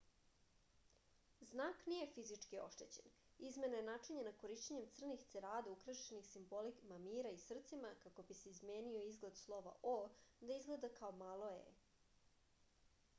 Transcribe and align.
znak 1.49 1.81
nije 1.91 2.07
fizički 2.13 2.59
oštećen 2.61 3.11
izmena 3.49 3.77
je 3.81 3.85
načinjena 3.89 4.31
korišćenjem 4.45 4.87
crnih 5.01 5.27
cerada 5.33 5.73
ukrašenih 5.75 6.27
simbolima 6.31 6.99
mira 7.05 7.35
i 7.37 7.43
srcima 7.47 7.93
kako 8.05 8.27
bi 8.33 8.39
se 8.41 8.55
izmenio 8.57 9.05
izgled 9.13 9.39
slova 9.45 9.77
o 9.95 9.97
da 10.49 10.53
izgleda 10.57 10.91
kao 11.01 11.13
malo 11.23 11.53
e 11.63 11.65